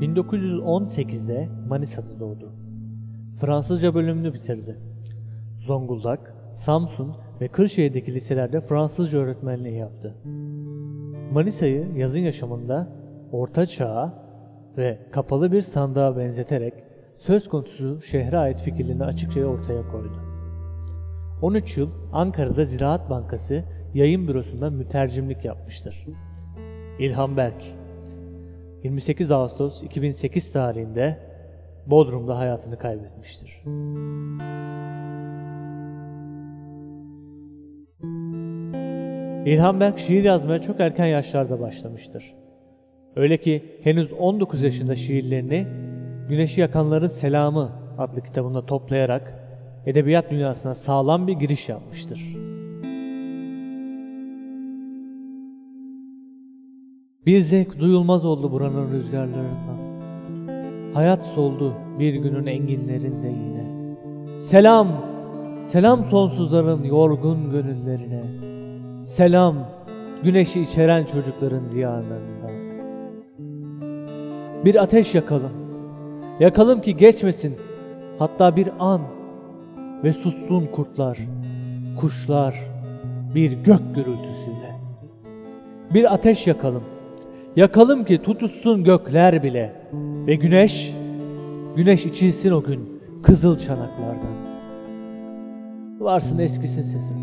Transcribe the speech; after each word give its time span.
1918'de 0.00 1.48
Manisa'da 1.68 2.20
doğdu. 2.20 2.52
Fransızca 3.40 3.94
bölümünü 3.94 4.34
bitirdi. 4.34 4.78
Zonguldak, 5.60 6.34
Samsun 6.52 7.16
ve 7.40 7.48
Kırşehir'deki 7.48 8.14
liselerde 8.14 8.60
Fransızca 8.60 9.18
öğretmenliği 9.18 9.76
yaptı. 9.76 10.14
Manisa'yı 11.32 11.88
yazın 11.96 12.20
yaşamında 12.20 12.88
orta 13.32 13.66
çağa 13.66 14.24
ve 14.76 14.98
kapalı 15.12 15.52
bir 15.52 15.60
sandığa 15.60 16.16
benzeterek 16.16 16.74
söz 17.18 17.48
konusu 17.48 18.02
şehre 18.02 18.38
ait 18.38 18.60
fikirlerini 18.60 19.04
açıkça 19.04 19.44
ortaya 19.44 19.88
koydu. 19.88 20.20
13 21.42 21.78
yıl 21.78 21.90
Ankara'da 22.12 22.64
Ziraat 22.64 23.10
Bankası 23.10 23.64
yayın 23.94 24.28
bürosunda 24.28 24.70
mütercimlik 24.70 25.44
yapmıştır. 25.44 26.06
İlhan 26.98 27.36
Berk 27.36 27.64
28 28.82 29.30
Ağustos 29.30 29.82
2008 29.82 30.52
tarihinde 30.52 31.18
Bodrum'da 31.86 32.38
hayatını 32.38 32.78
kaybetmiştir. 32.78 33.62
İlhan 39.46 39.80
Berk 39.80 39.98
şiir 39.98 40.24
yazmaya 40.24 40.60
çok 40.60 40.80
erken 40.80 41.06
yaşlarda 41.06 41.60
başlamıştır. 41.60 42.34
Öyle 43.16 43.36
ki 43.36 43.78
henüz 43.82 44.12
19 44.12 44.62
yaşında 44.62 44.94
şiirlerini 44.94 45.66
Güneşi 46.28 46.60
Yakanların 46.60 47.06
Selamı 47.06 47.72
adlı 47.98 48.22
kitabında 48.22 48.66
toplayarak 48.66 49.34
edebiyat 49.86 50.30
dünyasına 50.30 50.74
sağlam 50.74 51.26
bir 51.26 51.32
giriş 51.32 51.68
yapmıştır. 51.68 52.53
Bir 57.26 57.40
zevk 57.40 57.78
duyulmaz 57.78 58.24
oldu 58.24 58.52
buranın 58.52 58.92
rüzgarlarından. 58.92 59.78
Hayat 60.94 61.26
soldu 61.26 61.74
bir 61.98 62.14
günün 62.14 62.46
enginlerinde 62.46 63.28
yine. 63.28 63.64
Selam, 64.40 64.88
selam 65.64 66.04
sonsuzların 66.04 66.84
yorgun 66.84 67.50
gönüllerine. 67.50 68.22
Selam, 69.04 69.56
güneşi 70.22 70.60
içeren 70.60 71.04
çocukların 71.04 71.72
diyarlarından. 71.72 72.50
Bir 74.64 74.82
ateş 74.82 75.14
yakalım, 75.14 75.52
yakalım 76.40 76.80
ki 76.80 76.96
geçmesin 76.96 77.56
hatta 78.18 78.56
bir 78.56 78.68
an 78.78 79.00
ve 80.04 80.12
sussun 80.12 80.66
kurtlar, 80.66 81.18
kuşlar 82.00 82.70
bir 83.34 83.52
gök 83.52 83.94
gürültüsüyle. 83.94 84.74
Bir 85.94 86.14
ateş 86.14 86.46
yakalım, 86.46 86.82
Yakalım 87.56 88.04
ki 88.04 88.22
tutuşsun 88.22 88.84
gökler 88.84 89.42
bile 89.42 89.72
ve 90.26 90.34
güneş, 90.34 90.94
güneş 91.76 92.06
içilsin 92.06 92.50
o 92.50 92.62
gün 92.62 93.02
kızıl 93.22 93.58
çanaklardan. 93.58 94.34
Varsın 96.00 96.38
eskisin 96.38 96.82
sesim. 96.82 97.16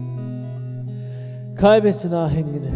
Kaybetsin 1.55 2.11
ahengini. 2.11 2.71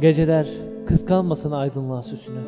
Geceler 0.00 0.48
kıskanmasın 0.86 1.50
aydınlığa 1.50 2.02
süsünü. 2.02 2.40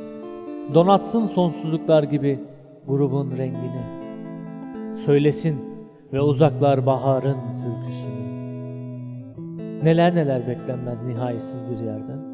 Donatsın 0.74 1.26
sonsuzluklar 1.26 2.02
gibi 2.02 2.38
grubun 2.86 3.30
rengini. 3.38 3.82
Söylesin 5.06 5.56
ve 6.12 6.20
uzaklar 6.20 6.86
baharın 6.86 7.36
türküsünü. 7.56 8.20
Neler 9.84 10.14
neler 10.14 10.48
beklenmez 10.48 11.02
nihayetsiz 11.02 11.60
bir 11.70 11.84
yerden. 11.84 12.29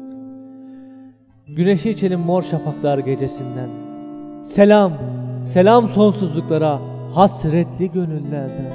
Güneşi 1.49 1.89
içelim 1.89 2.19
mor 2.19 2.43
şafaklar 2.43 2.97
gecesinden. 2.97 3.69
Selam, 4.43 4.93
selam 5.43 5.89
sonsuzluklara 5.89 6.79
hasretli 7.13 7.91
gönüllerden. 7.91 8.71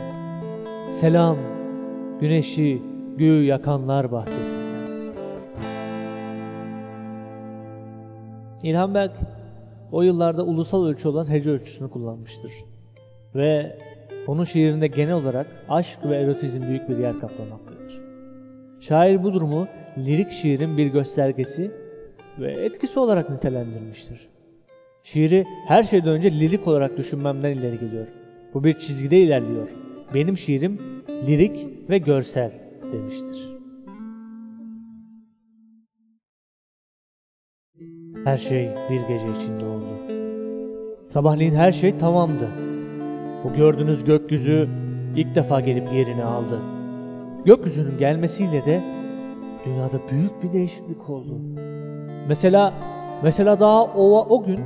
Selam, 0.91 1.37
güneşi 2.21 2.83
göğü 3.17 3.45
yakanlar 3.45 4.13
bahçesinden. 4.13 5.13
İlhan 8.63 8.95
Berk 8.95 9.13
o 9.93 10.03
yıllarda 10.03 10.45
ulusal 10.45 10.87
ölçü 10.87 11.09
olan 11.09 11.31
hece 11.31 11.51
ölçüsünü 11.51 11.91
kullanmıştır. 11.91 12.53
Ve 13.35 13.79
onun 14.27 14.45
şiirinde 14.45 14.87
genel 14.87 15.15
olarak 15.15 15.47
aşk 15.69 15.99
ve 16.05 16.17
erotizm 16.17 16.63
büyük 16.63 16.89
bir 16.89 16.99
yer 16.99 17.21
kaplamaktadır. 17.21 18.01
Şair 18.81 19.23
bu 19.23 19.33
durumu 19.33 19.67
lirik 19.99 20.31
şiirin 20.31 20.79
bir 20.79 20.87
göstergesi 20.87 21.83
ve 22.43 22.53
etkisi 22.53 22.99
olarak 22.99 23.31
nitelendirmiştir. 23.31 24.29
Şiiri 25.03 25.47
her 25.67 25.83
şeyden 25.83 26.09
önce 26.09 26.31
lirik 26.31 26.69
olarak 26.69 26.97
düşünmemden 26.97 27.51
ileri 27.51 27.79
geliyor. 27.79 28.09
Bu 28.55 28.65
bir 28.65 28.79
çizgide 28.79 29.19
ilerliyor. 29.19 29.69
Benim 30.15 30.39
şiirim 30.39 30.79
lirik 31.27 31.69
ve 31.91 31.99
görsel 31.99 32.53
demiştir. 32.93 33.53
Her 38.25 38.37
şey 38.37 38.69
bir 38.91 39.01
gece 39.01 39.27
içinde 39.39 39.65
oldu. 39.65 40.23
Sabahleyin 41.09 41.55
her 41.55 41.73
şey 41.73 41.99
tamamdı. 41.99 42.49
Bu 43.45 43.55
gördüğünüz 43.55 44.05
gökyüzü 44.05 44.69
ilk 45.17 45.35
defa 45.35 45.61
gelip 45.61 45.93
yerini 45.93 46.25
aldı. 46.25 46.61
Gökyüzünün 47.45 47.99
gelmesiyle 47.99 48.65
de 48.67 48.81
dünyada 49.65 50.01
büyük 50.11 50.43
bir 50.43 50.53
değişiklik 50.53 51.11
oldu. 51.11 51.41
Mesela 52.29 52.73
mesela 53.23 53.61
daha 53.61 53.85
ova 53.85 54.21
o 54.21 54.45
gün 54.45 54.61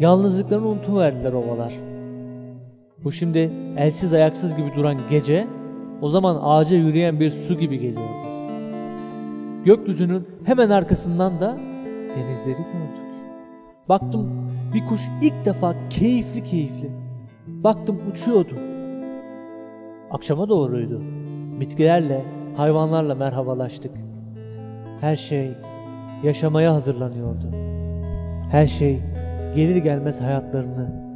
yalnızlıklarını 0.00 0.66
unutuverdiler 0.66 1.32
ovalar. 1.32 1.72
Bu 3.04 3.12
şimdi 3.12 3.50
elsiz 3.76 4.12
ayaksız 4.12 4.56
gibi 4.56 4.72
duran 4.76 4.96
gece 5.10 5.46
o 6.02 6.08
zaman 6.08 6.38
ağaca 6.42 6.76
yürüyen 6.76 7.20
bir 7.20 7.30
su 7.30 7.58
gibi 7.58 7.78
geliyordu. 7.78 8.26
Gökyüzünün 9.64 10.28
hemen 10.44 10.70
arkasından 10.70 11.40
da 11.40 11.56
denizleri 12.16 12.56
gördük. 12.56 13.06
Baktım 13.88 14.30
bir 14.74 14.86
kuş 14.86 15.00
ilk 15.22 15.44
defa 15.44 15.74
keyifli 15.90 16.44
keyifli. 16.44 16.90
Baktım 17.46 18.00
uçuyordu. 18.12 18.54
Akşama 20.10 20.48
doğruydu. 20.48 21.02
Bitkilerle, 21.60 22.24
hayvanlarla 22.56 23.14
merhabalaştık. 23.14 23.92
Her 25.00 25.16
şey 25.16 25.50
yaşamaya 26.22 26.74
hazırlanıyordu. 26.74 27.52
Her 28.50 28.66
şey 28.66 29.00
gelir 29.54 29.76
gelmez 29.76 30.20
hayatlarını 30.20 31.06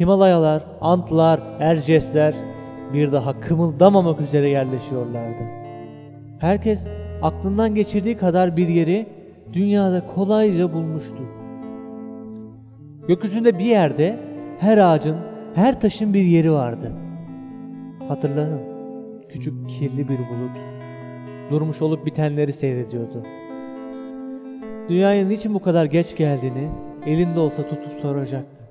Himalayalar, 0.00 0.62
Antlar, 0.80 1.40
Ercesler 1.60 2.34
bir 2.92 3.12
daha 3.12 3.40
kımıldamamak 3.40 4.20
üzere 4.20 4.48
yerleşiyorlardı. 4.48 5.42
Herkes 6.38 6.88
aklından 7.22 7.74
geçirdiği 7.74 8.16
kadar 8.16 8.56
bir 8.56 8.68
yeri 8.68 9.06
dünyada 9.52 10.06
kolayca 10.14 10.72
bulmuştu. 10.72 11.22
Gökyüzünde 13.08 13.58
bir 13.58 13.64
yerde 13.64 14.18
her 14.58 14.78
ağacın, 14.78 15.16
her 15.54 15.80
taşın 15.80 16.14
bir 16.14 16.22
yeri 16.22 16.52
vardı. 16.52 16.92
Hatırlarım, 18.08 18.60
küçük 19.28 19.68
kirli 19.68 20.08
bir 20.08 20.18
bulut 20.18 20.73
durmuş 21.50 21.82
olup 21.82 22.06
bitenleri 22.06 22.52
seyrediyordu. 22.52 23.22
Dünyaya 24.88 25.26
niçin 25.26 25.54
bu 25.54 25.62
kadar 25.62 25.84
geç 25.84 26.16
geldiğini 26.16 26.70
elinde 27.06 27.40
olsa 27.40 27.68
tutup 27.68 27.92
soracaktı. 28.02 28.64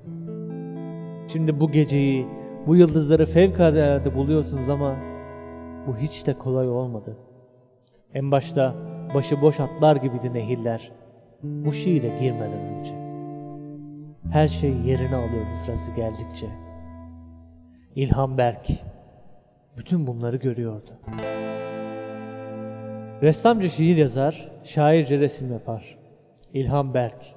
Şimdi 1.28 1.60
bu 1.60 1.70
geceyi, 1.70 2.26
bu 2.66 2.76
yıldızları 2.76 3.26
fevkalade 3.26 4.14
buluyorsunuz 4.14 4.68
ama 4.68 4.96
bu 5.86 5.96
hiç 5.96 6.26
de 6.26 6.38
kolay 6.38 6.68
olmadı. 6.68 7.16
En 8.14 8.30
başta 8.30 8.74
başıboş 9.14 9.60
atlar 9.60 9.96
gibiydi 9.96 10.34
nehirler. 10.34 10.92
Bu 11.42 11.72
şiire 11.72 12.18
girmeden 12.20 12.60
önce. 12.60 12.92
Her 14.32 14.48
şey 14.48 14.70
yerine 14.70 15.16
alıyordu 15.16 15.50
sırası 15.64 15.92
geldikçe. 15.92 16.46
İlhan 17.96 18.38
Berk 18.38 18.68
bütün 19.76 20.06
bunları 20.06 20.36
görüyordu. 20.36 20.90
Ressamcı 23.24 23.70
şiir 23.70 23.96
yazar, 23.96 24.48
şairce 24.64 25.18
resim 25.18 25.52
yapar. 25.52 25.98
İlhan 26.54 26.94
Berk. 26.94 27.34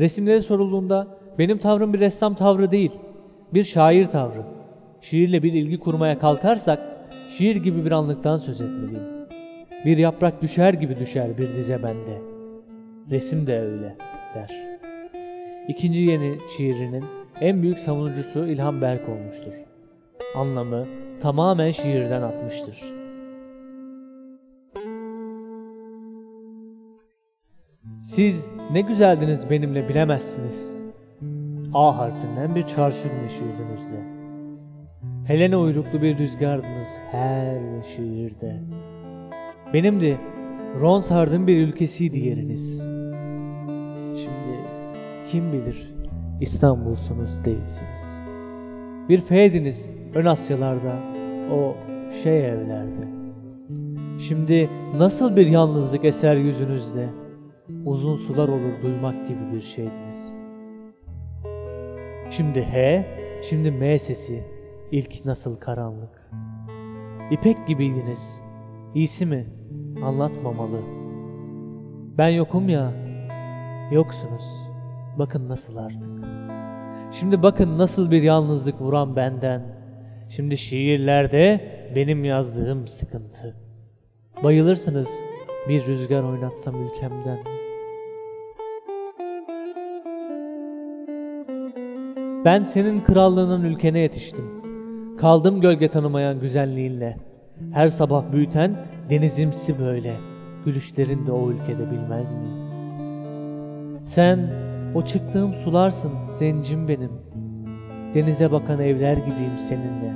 Resimleri 0.00 0.40
sorulduğunda 0.40 1.18
benim 1.38 1.58
tavrım 1.58 1.92
bir 1.92 2.00
ressam 2.00 2.34
tavrı 2.34 2.70
değil, 2.70 2.92
bir 3.54 3.64
şair 3.64 4.06
tavrı. 4.06 4.42
Şiirle 5.00 5.42
bir 5.42 5.52
ilgi 5.52 5.78
kurmaya 5.78 6.18
kalkarsak 6.18 6.80
şiir 7.28 7.56
gibi 7.56 7.84
bir 7.84 7.90
anlıktan 7.90 8.36
söz 8.36 8.60
etmeliyim. 8.60 9.02
Bir 9.84 9.98
yaprak 9.98 10.42
düşer 10.42 10.74
gibi 10.74 10.98
düşer 10.98 11.38
bir 11.38 11.54
dize 11.54 11.82
bende. 11.82 12.18
Resim 13.10 13.46
de 13.46 13.60
öyle 13.60 13.96
der. 14.34 14.78
İkinci 15.68 15.98
yeni 15.98 16.38
şiirinin 16.56 17.04
en 17.40 17.62
büyük 17.62 17.78
savunucusu 17.78 18.46
İlhan 18.46 18.82
Berk 18.82 19.08
olmuştur. 19.08 19.54
Anlamı 20.36 20.86
tamamen 21.20 21.70
şiirden 21.70 22.22
atmıştır. 22.22 23.01
Siz 28.02 28.46
ne 28.72 28.80
güzeldiniz 28.80 29.50
benimle 29.50 29.88
bilemezsiniz. 29.88 30.76
A 31.74 31.98
harfinden 31.98 32.54
bir 32.54 32.62
çarşı 32.62 33.08
güneşi 33.08 33.44
yüzünüzde. 33.44 34.02
Helene 35.26 35.56
uyruklu 35.56 36.02
bir 36.02 36.18
rüzgardınız 36.18 36.88
her 37.10 37.58
şiirde. 37.96 38.60
Benim 39.74 40.00
de 40.00 40.16
Ronsard'ın 40.80 41.46
bir 41.46 41.68
ülkesiydi 41.68 42.18
yeriniz. 42.18 42.78
Şimdi 44.22 44.58
kim 45.30 45.52
bilir 45.52 45.94
İstanbul'sunuz 46.40 47.44
değilsiniz. 47.44 48.20
Bir 49.08 49.20
feydiniz 49.20 49.90
ön 50.14 50.24
Asyalarda 50.24 50.96
o 51.52 51.74
şey 52.22 52.48
evlerde. 52.48 53.08
Şimdi 54.18 54.70
nasıl 54.96 55.36
bir 55.36 55.46
yalnızlık 55.46 56.04
eser 56.04 56.36
yüzünüzde? 56.36 57.21
Uzun 57.84 58.16
sular 58.16 58.48
olur 58.48 58.82
duymak 58.82 59.28
gibi 59.28 59.52
bir 59.52 59.60
şeydiniz. 59.60 60.38
Şimdi 62.30 62.62
H, 62.62 63.06
şimdi 63.42 63.70
M 63.70 63.98
sesi, 63.98 64.44
ilk 64.90 65.24
nasıl 65.24 65.56
karanlık. 65.58 66.30
İpek 67.30 67.66
gibiydiniz, 67.66 68.42
iyisi 68.94 69.26
mi? 69.26 69.46
Anlatmamalı. 70.04 70.80
Ben 72.18 72.28
yokum 72.28 72.68
ya, 72.68 72.92
yoksunuz. 73.92 74.44
Bakın 75.18 75.48
nasıl 75.48 75.76
artık. 75.76 76.10
Şimdi 77.12 77.42
bakın 77.42 77.78
nasıl 77.78 78.10
bir 78.10 78.22
yalnızlık 78.22 78.80
vuran 78.80 79.16
benden. 79.16 79.62
Şimdi 80.28 80.56
şiirlerde 80.56 81.60
benim 81.96 82.24
yazdığım 82.24 82.86
sıkıntı. 82.86 83.56
Bayılırsınız 84.44 85.08
bir 85.68 85.86
rüzgar 85.86 86.22
oynatsam 86.22 86.74
ülkemden. 86.86 87.38
Ben 92.44 92.62
senin 92.62 93.00
krallığının 93.00 93.64
ülkene 93.64 93.98
yetiştim. 93.98 94.44
Kaldım 95.18 95.60
gölge 95.60 95.88
tanımayan 95.88 96.40
güzelliğinle. 96.40 97.16
Her 97.72 97.88
sabah 97.88 98.32
büyüten 98.32 98.76
denizimsi 99.10 99.78
böyle. 99.78 100.16
Gülüşlerin 100.64 101.26
de 101.26 101.32
o 101.32 101.50
ülkede 101.50 101.90
bilmez 101.90 102.34
miyim? 102.34 102.62
Sen 104.04 104.50
o 104.94 105.04
çıktığım 105.04 105.54
sularsın 105.64 106.12
zencim 106.26 106.88
benim. 106.88 107.10
Denize 108.14 108.52
bakan 108.52 108.80
evler 108.80 109.16
gibiyim 109.16 109.58
seninle. 109.58 110.14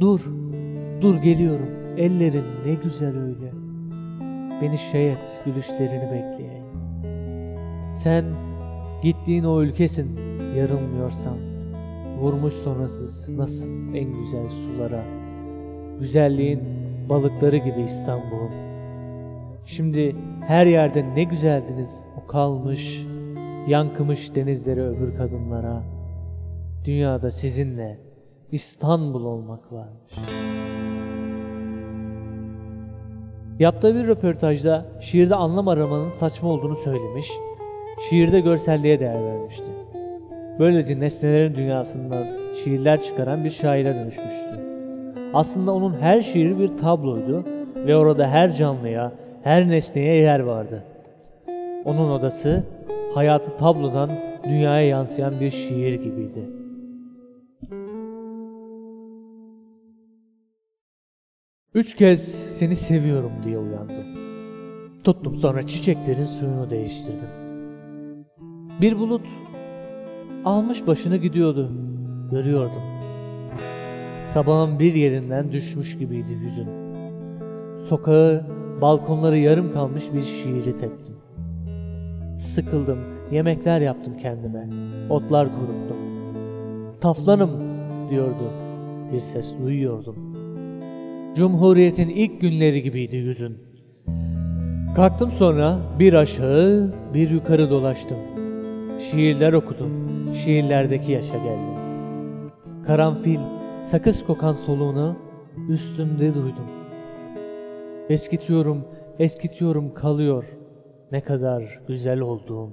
Dur, 0.00 0.20
dur 1.00 1.14
geliyorum. 1.14 1.68
Ellerin 1.96 2.44
ne 2.66 2.74
güzel 2.74 3.16
öyle. 3.18 3.65
Beni 4.62 4.78
şey 4.78 5.12
et, 5.12 5.40
gülüşlerini 5.44 6.10
bekleyeyim. 6.12 6.64
Sen 7.94 8.24
gittiğin 9.02 9.44
o 9.44 9.62
ülkesin, 9.62 10.18
yarılmıyorsam. 10.56 11.36
Vurmuş 12.18 12.54
sonrasız 12.54 13.28
nasıl 13.28 13.94
en 13.94 14.12
güzel 14.12 14.48
sulara. 14.50 15.04
Güzelliğin 16.00 16.60
balıkları 17.08 17.56
gibi 17.56 17.80
İstanbul'un. 17.80 18.50
Şimdi 19.64 20.16
her 20.46 20.66
yerde 20.66 21.14
ne 21.14 21.24
güzeldiniz 21.24 22.04
o 22.22 22.26
kalmış, 22.26 23.06
yankımış 23.68 24.34
denizleri 24.34 24.82
öbür 24.82 25.16
kadınlara. 25.16 25.82
Dünyada 26.84 27.30
sizinle 27.30 27.98
İstanbul 28.52 29.24
olmak 29.24 29.72
varmış. 29.72 30.12
Yaptığı 33.58 33.94
bir 33.94 34.06
röportajda 34.06 34.84
şiirde 35.00 35.34
anlam 35.34 35.68
aramanın 35.68 36.10
saçma 36.10 36.48
olduğunu 36.48 36.76
söylemiş, 36.76 37.30
şiirde 38.10 38.40
görselliğe 38.40 39.00
değer 39.00 39.24
vermişti. 39.24 39.64
Böylece 40.58 41.00
nesnelerin 41.00 41.54
dünyasından 41.54 42.26
şiirler 42.64 43.02
çıkaran 43.02 43.44
bir 43.44 43.50
şaire 43.50 43.94
dönüşmüştü. 43.94 44.60
Aslında 45.34 45.72
onun 45.72 45.94
her 46.00 46.20
şiiri 46.20 46.58
bir 46.58 46.76
tabloydu 46.76 47.44
ve 47.76 47.96
orada 47.96 48.28
her 48.28 48.52
canlıya, 48.52 49.12
her 49.42 49.68
nesneye 49.68 50.16
yer 50.16 50.40
vardı. 50.40 50.84
Onun 51.84 52.10
odası 52.10 52.64
hayatı 53.14 53.56
tablodan 53.56 54.10
dünyaya 54.44 54.88
yansıyan 54.88 55.34
bir 55.40 55.50
şiir 55.50 55.92
gibiydi. 55.92 56.65
Üç 61.76 61.94
kez 61.94 62.20
seni 62.58 62.76
seviyorum 62.76 63.32
diye 63.44 63.58
uyandım. 63.58 64.04
Tuttum 65.04 65.36
sonra 65.36 65.66
çiçeklerin 65.66 66.24
suyunu 66.24 66.70
değiştirdim. 66.70 67.28
Bir 68.80 68.98
bulut 68.98 69.26
almış 70.44 70.86
başını 70.86 71.16
gidiyordu. 71.16 71.72
Görüyordum. 72.30 72.82
Sabahın 74.22 74.78
bir 74.78 74.94
yerinden 74.94 75.52
düşmüş 75.52 75.98
gibiydi 75.98 76.32
yüzün. 76.32 76.68
Sokağı, 77.88 78.46
balkonları 78.80 79.38
yarım 79.38 79.72
kalmış 79.72 80.04
bir 80.14 80.22
şiiri 80.22 80.76
teptim. 80.76 81.16
Sıkıldım, 82.38 82.98
yemekler 83.32 83.80
yaptım 83.80 84.18
kendime. 84.18 84.68
Otlar 85.10 85.48
kuruttum. 85.48 85.96
Taflanım 87.00 87.50
diyordu. 88.10 88.52
Bir 89.12 89.20
ses 89.20 89.54
duyuyordum. 89.62 90.35
Cumhuriyetin 91.36 92.08
ilk 92.08 92.40
günleri 92.40 92.82
gibiydi 92.82 93.16
yüzün. 93.16 93.56
Kalktım 94.96 95.30
sonra 95.30 95.78
bir 95.98 96.12
aşağı 96.12 96.94
bir 97.14 97.30
yukarı 97.30 97.70
dolaştım. 97.70 98.18
Şiirler 98.98 99.52
okudum. 99.52 99.92
Şiirlerdeki 100.34 101.12
yaşa 101.12 101.36
geldim. 101.36 101.74
Karanfil, 102.86 103.40
sakız 103.82 104.26
kokan 104.26 104.52
soluğunu 104.66 105.16
üstümde 105.68 106.34
duydum. 106.34 106.66
Eskitiyorum, 108.08 108.84
eskitiyorum 109.18 109.94
kalıyor. 109.94 110.44
Ne 111.12 111.20
kadar 111.20 111.80
güzel 111.88 112.20
olduğum. 112.20 112.70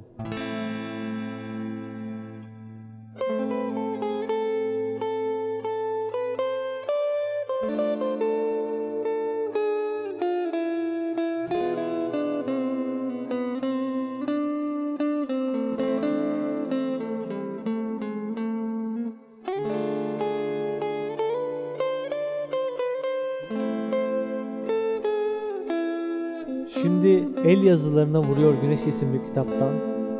Şimdi 26.81 27.07
El 27.45 27.63
Yazılarına 27.63 28.23
Vuruyor 28.23 28.53
Güneş 28.61 28.87
isimli 28.87 29.25
kitaptan 29.25 29.73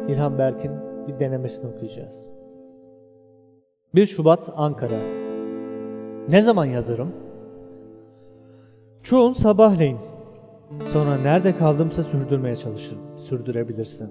İlhan 0.07 0.37
Berk'in 0.37 0.71
bir 1.07 1.19
denemesini 1.19 1.67
okuyacağız. 1.67 2.27
1 3.95 4.05
Şubat 4.05 4.53
Ankara 4.55 4.99
Ne 6.31 6.41
zaman 6.41 6.65
yazarım? 6.65 7.11
Çoğun 9.03 9.33
sabahleyin. 9.33 9.97
Sonra 10.85 11.17
nerede 11.17 11.55
kaldımsa 11.55 12.03
sürdürmeye 12.03 12.55
çalışırım. 12.55 13.17
Sürdürebilirsin. 13.17 14.09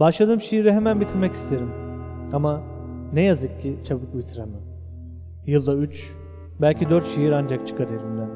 Başladığım 0.00 0.40
şiiri 0.40 0.72
hemen 0.72 1.00
bitirmek 1.00 1.32
isterim. 1.32 1.70
Ama 2.32 2.62
ne 3.12 3.22
yazık 3.22 3.60
ki 3.60 3.76
çabuk 3.84 4.16
bitiremem. 4.16 4.62
Yılda 5.46 5.74
3, 5.74 6.12
belki 6.60 6.90
4 6.90 7.06
şiir 7.06 7.32
ancak 7.32 7.66
çıkar 7.66 7.86
elimden. 7.86 8.30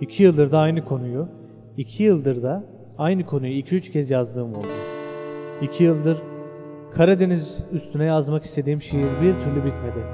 2 0.00 0.22
yıldır 0.22 0.52
da 0.52 0.58
aynı 0.58 0.84
konuyu, 0.84 1.28
2 1.78 2.02
yıldır 2.02 2.42
da 2.42 2.64
aynı 2.98 3.26
konuyu 3.26 3.52
2-3 3.52 3.92
kez 3.92 4.10
yazdığım 4.10 4.54
oldu. 4.54 4.66
2 5.62 5.84
yıldır 5.84 6.22
Karadeniz 6.94 7.64
üstüne 7.72 8.04
yazmak 8.04 8.44
istediğim 8.44 8.80
şiir 8.80 9.06
bir 9.22 9.34
türlü 9.44 9.56
bitmedi. 9.56 10.04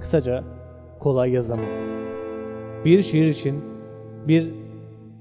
Kısaca 0.00 0.44
kolay 1.00 1.30
yazamam. 1.30 1.64
Bir 2.84 3.02
şiir 3.02 3.26
için 3.26 3.64
bir 4.28 4.50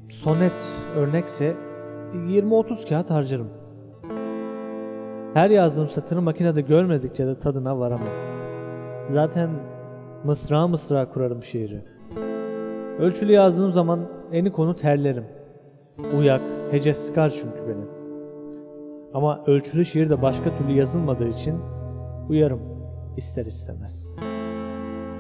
sonet 0.10 0.52
örnekse 0.96 1.56
20-30 2.14 2.90
kağıt 2.90 3.10
harcarım. 3.10 3.50
Her 5.34 5.50
yazdığım 5.50 5.90
satırı 5.90 6.22
makinede 6.22 6.62
görmedikçe 6.62 7.28
de 7.28 7.40
tadına 7.40 7.80
varamam. 7.80 8.14
Zaten 9.10 9.50
mısra 10.24 10.68
mısra 10.68 11.10
kurarım 11.10 11.44
şiiri. 11.44 11.82
Ölçülü 13.00 13.32
yazdığım 13.32 13.72
zaman 13.72 14.00
eni 14.32 14.52
konu 14.52 14.76
terlerim. 14.76 15.26
Uyak, 16.18 16.42
hece 16.72 16.94
sıkar 16.94 17.30
çünkü 17.30 17.68
beni. 17.68 17.86
Ama 19.14 19.44
ölçülü 19.48 19.86
şiir 19.86 20.10
de 20.10 20.22
başka 20.22 20.58
türlü 20.58 20.72
yazılmadığı 20.72 21.28
için 21.28 21.56
uyarım 22.30 22.62
ister 23.18 23.46
istemez. 23.46 24.16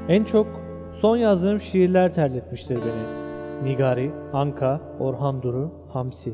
En 0.08 0.24
çok 0.24 0.48
son 0.92 1.18
yazdığım 1.18 1.60
şiirler 1.60 2.14
terletmiştir 2.14 2.76
beni. 2.76 3.24
Nigari, 3.64 4.12
Anka, 4.34 4.82
Orhan 5.00 5.42
Duru, 5.42 5.72
Hamsi. 5.90 6.34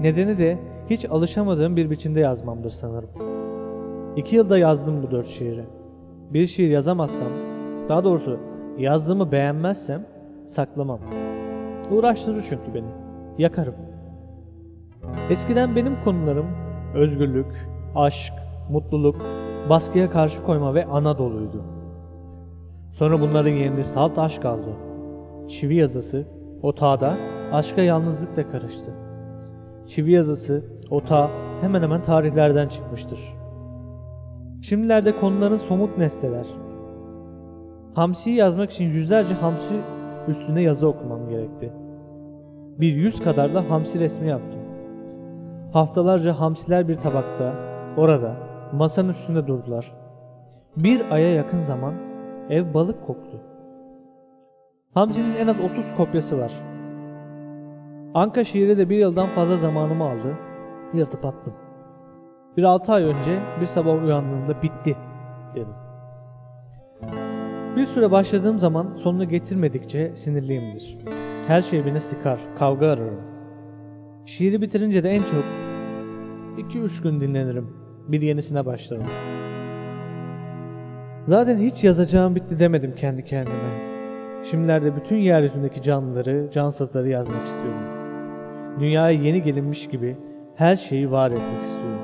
Nedeni 0.00 0.38
de 0.38 0.58
hiç 0.90 1.04
alışamadığım 1.04 1.76
bir 1.76 1.90
biçimde 1.90 2.20
yazmamdır 2.20 2.70
sanırım. 2.70 3.10
İki 4.16 4.36
yılda 4.36 4.58
yazdım 4.58 5.02
bu 5.02 5.10
dört 5.10 5.26
şiiri. 5.26 5.64
Bir 6.30 6.46
şiir 6.46 6.68
yazamazsam, 6.68 7.28
daha 7.88 8.04
doğrusu 8.04 8.38
yazdığımı 8.78 9.32
beğenmezsem 9.32 10.06
saklamam. 10.46 11.00
Uğraştırır 11.90 12.44
çünkü 12.48 12.74
beni. 12.74 12.88
Yakarım. 13.38 13.74
Eskiden 15.30 15.76
benim 15.76 16.02
konularım 16.04 16.46
özgürlük, 16.94 17.68
aşk, 17.94 18.32
mutluluk, 18.70 19.16
baskıya 19.70 20.10
karşı 20.10 20.42
koyma 20.42 20.74
ve 20.74 20.84
Anadolu'ydu. 20.84 21.64
Sonra 22.92 23.20
bunların 23.20 23.50
yerini 23.50 23.84
salt 23.84 24.18
aşk 24.18 24.44
aldı. 24.44 24.70
Çivi 25.48 25.74
yazısı, 25.74 26.24
otağda 26.62 27.14
aşka 27.52 27.82
yalnızlık 27.82 28.36
da 28.36 28.50
karıştı. 28.50 28.92
Çivi 29.86 30.12
yazısı, 30.12 30.64
otağı 30.90 31.28
hemen 31.60 31.82
hemen 31.82 32.02
tarihlerden 32.02 32.68
çıkmıştır. 32.68 33.18
Şimdilerde 34.62 35.16
konuların 35.20 35.58
somut 35.58 35.98
nesneler. 35.98 36.46
Hamsi'yi 37.94 38.36
yazmak 38.36 38.70
için 38.70 38.84
yüzlerce 38.84 39.34
hamsi 39.34 39.80
üstüne 40.28 40.62
yazı 40.62 40.88
okumam 40.88 41.28
gerekti. 41.28 41.72
Bir 42.80 42.94
yüz 42.94 43.24
kadar 43.24 43.54
da 43.54 43.70
hamsi 43.70 44.00
resmi 44.00 44.28
yaptım. 44.28 44.60
Haftalarca 45.72 46.40
hamsiler 46.40 46.88
bir 46.88 46.96
tabakta, 46.96 47.54
orada, 47.96 48.36
masanın 48.72 49.08
üstünde 49.08 49.46
durdular. 49.46 49.92
Bir 50.76 51.10
aya 51.10 51.34
yakın 51.34 51.60
zaman 51.60 51.94
ev 52.50 52.74
balık 52.74 53.06
koktu. 53.06 53.40
Hamsi'nin 54.94 55.34
en 55.34 55.46
az 55.46 55.56
30 55.60 55.94
kopyası 55.96 56.38
var. 56.38 56.52
Anka 58.14 58.44
şiiri 58.44 58.78
de 58.78 58.90
bir 58.90 58.96
yıldan 58.96 59.26
fazla 59.26 59.56
zamanımı 59.56 60.04
aldı. 60.04 60.36
Yırtıp 60.92 61.24
attım. 61.24 61.54
Bir 62.56 62.62
altı 62.62 62.92
ay 62.92 63.04
önce 63.04 63.38
bir 63.60 63.66
sabah 63.66 64.04
uyandığımda 64.04 64.62
bitti 64.62 64.96
dedim. 65.54 65.85
Bir 67.76 67.86
süre 67.86 68.10
başladığım 68.10 68.58
zaman 68.58 68.94
sonunu 68.94 69.28
getirmedikçe 69.28 70.16
sinirliyimdir. 70.16 70.98
Her 71.46 71.62
şey 71.62 71.86
beni 71.86 72.00
sıkar, 72.00 72.40
kavga 72.58 72.86
ararım. 72.86 73.20
Şiiri 74.24 74.62
bitirince 74.62 75.02
de 75.02 75.10
en 75.10 75.22
çok 75.22 75.44
2-3 76.70 77.02
gün 77.02 77.20
dinlenirim. 77.20 77.76
Bir 78.08 78.22
yenisine 78.22 78.66
başlarım. 78.66 79.06
Zaten 81.26 81.58
hiç 81.58 81.84
yazacağım 81.84 82.34
bitti 82.34 82.58
demedim 82.58 82.94
kendi 82.94 83.24
kendime. 83.24 83.96
Şimdilerde 84.50 84.96
bütün 84.96 85.16
yeryüzündeki 85.16 85.82
canlıları, 85.82 86.48
cansızları 86.52 87.08
yazmak 87.08 87.46
istiyorum. 87.46 87.82
Dünyaya 88.80 89.20
yeni 89.20 89.42
gelinmiş 89.42 89.88
gibi 89.88 90.16
her 90.54 90.76
şeyi 90.76 91.10
var 91.10 91.30
etmek 91.30 91.64
istiyorum. 91.64 92.00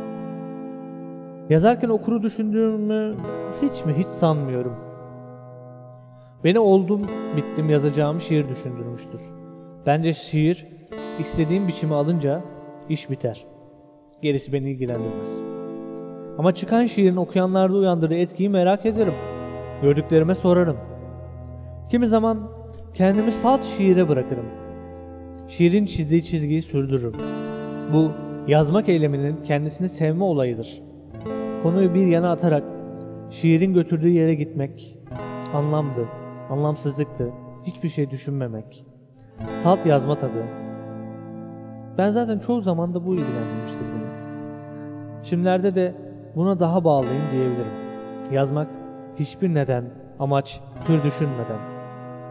Yazarken 1.50 1.88
okuru 1.88 2.22
düşündüğümü 2.22 3.14
hiç 3.62 3.84
mi 3.84 3.94
hiç 3.98 4.06
sanmıyorum. 4.06 4.91
Beni 6.44 6.58
oldum 6.58 7.02
bittim 7.36 7.70
yazacağım 7.70 8.20
şiir 8.20 8.48
düşündürmüştür. 8.48 9.20
Bence 9.86 10.12
şiir 10.12 10.66
istediğim 11.18 11.68
biçimi 11.68 11.94
alınca 11.94 12.42
iş 12.88 13.10
biter. 13.10 13.46
Gerisi 14.22 14.52
beni 14.52 14.70
ilgilendirmez. 14.70 15.38
Ama 16.38 16.54
çıkan 16.54 16.86
şiirin 16.86 17.16
okuyanlarda 17.16 17.76
uyandırdığı 17.76 18.14
etkiyi 18.14 18.48
merak 18.48 18.86
ederim. 18.86 19.12
Gördüklerime 19.82 20.34
sorarım. 20.34 20.76
Kimi 21.90 22.06
zaman 22.06 22.50
kendimi 22.94 23.32
salt 23.32 23.64
şiire 23.64 24.08
bırakırım. 24.08 24.46
Şiirin 25.48 25.86
çizdiği 25.86 26.24
çizgiyi 26.24 26.62
sürdürürüm. 26.62 27.14
Bu 27.92 28.10
yazmak 28.48 28.88
eyleminin 28.88 29.36
kendisini 29.36 29.88
sevme 29.88 30.24
olayıdır. 30.24 30.82
Konuyu 31.62 31.94
bir 31.94 32.06
yana 32.06 32.30
atarak 32.30 32.64
şiirin 33.30 33.74
götürdüğü 33.74 34.08
yere 34.08 34.34
gitmek 34.34 34.98
anlamdı, 35.54 36.08
anlamsızlıktı, 36.50 37.32
hiçbir 37.64 37.88
şey 37.88 38.10
düşünmemek. 38.10 38.86
Salt 39.62 39.86
yazma 39.86 40.18
tadı. 40.18 40.44
Ben 41.98 42.10
zaten 42.10 42.38
çoğu 42.38 42.60
zaman 42.60 42.94
da 42.94 43.06
bu 43.06 43.14
ilgilendirmiştir 43.14 43.80
beni. 43.80 44.12
Şimdilerde 45.22 45.74
de 45.74 45.94
buna 46.36 46.60
daha 46.60 46.84
bağlıyım 46.84 47.22
diyebilirim. 47.32 47.72
Yazmak 48.32 48.68
hiçbir 49.18 49.54
neden, 49.54 49.84
amaç, 50.18 50.60
tür 50.86 51.02
düşünmeden. 51.02 51.58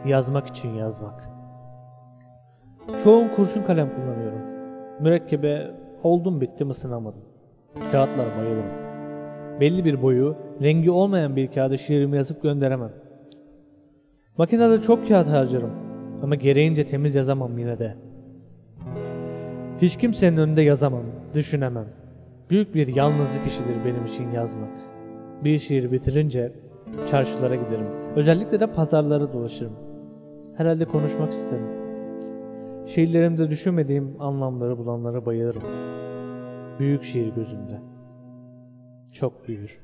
Yazmak 0.05 0.47
için 0.47 0.69
yazmak. 0.69 1.29
Çoğun 3.03 3.27
kurşun 3.27 3.63
kalem 3.63 3.89
kullanıyorum. 3.95 4.41
Mürekkebe 4.99 5.71
oldum 6.03 6.41
bittim 6.41 6.69
ısınamadım. 6.69 7.21
Kağıtlara 7.91 8.37
bayılırım. 8.37 8.81
Belli 9.59 9.85
bir 9.85 10.01
boyu, 10.01 10.35
rengi 10.61 10.91
olmayan 10.91 11.35
bir 11.35 11.51
kağıda 11.51 11.77
şiirimi 11.77 12.17
yazıp 12.17 12.43
gönderemem. 12.43 12.91
Makinede 14.41 14.81
çok 14.81 15.07
kağıt 15.07 15.27
harcarım 15.27 15.71
ama 16.23 16.35
gereğince 16.35 16.85
temiz 16.85 17.15
yazamam 17.15 17.57
yine 17.57 17.79
de. 17.79 17.95
Hiç 19.81 19.97
kimsenin 19.97 20.37
önünde 20.37 20.61
yazamam, 20.61 21.03
düşünemem. 21.33 21.87
Büyük 22.49 22.75
bir 22.75 22.87
yalnızlık 22.95 23.47
işidir 23.47 23.75
benim 23.85 24.05
için 24.05 24.31
yazmak. 24.31 24.69
Bir 25.43 25.59
şiir 25.59 25.91
bitirince 25.91 26.51
çarşılara 27.09 27.55
giderim. 27.55 27.85
Özellikle 28.15 28.59
de 28.59 28.67
pazarlara 28.67 29.33
dolaşırım. 29.33 29.73
Herhalde 30.57 30.85
konuşmak 30.85 31.31
isterim. 31.31 31.67
Şiirlerimde 32.85 33.49
düşünmediğim 33.49 34.21
anlamları 34.21 34.77
bulanlara 34.77 35.25
bayılırım. 35.25 35.63
Büyük 36.79 37.03
şiir 37.03 37.35
gözümde. 37.35 37.79
Çok 39.13 39.47
büyür. 39.47 39.79